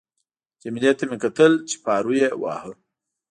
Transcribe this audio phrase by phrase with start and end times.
[0.63, 2.71] جميله ته مې کتل چې پارو یې واهه.